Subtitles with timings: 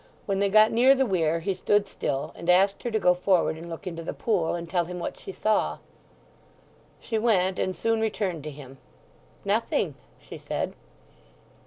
[0.25, 3.55] When they got near the weir he stood still, and asked her to go forward
[3.55, 5.77] and look into the pool, and tell him what she saw.
[6.99, 8.79] She went, and soon returned to him.
[9.45, 10.73] "Nothing," she said.